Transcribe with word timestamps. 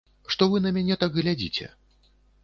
Што 0.35 0.45
вы 0.53 0.61
на 0.65 0.71
мяне 0.77 0.95
так 1.03 1.11
глядзіце? 1.19 1.69